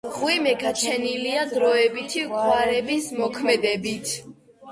[0.09, 4.17] მღვიმე გაჩენილია დროებითი ღვარების მოქმედებით.